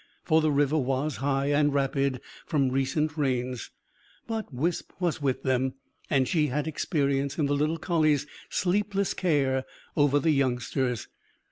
[0.23, 3.69] For the river was high and rapid from recent rains.
[4.25, 5.75] But Wisp was with them;
[6.09, 9.63] and she had experience in the little collie's sleepless care
[9.95, 11.07] over the youngsters.